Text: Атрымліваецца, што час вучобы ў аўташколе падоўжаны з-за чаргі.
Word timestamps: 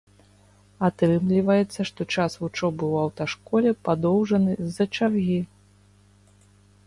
Атрымліваецца, 0.87 1.79
што 1.89 2.01
час 2.15 2.31
вучобы 2.43 2.83
ў 2.93 2.95
аўташколе 3.05 3.71
падоўжаны 3.89 4.51
з-за 4.61 4.85
чаргі. 4.95 5.39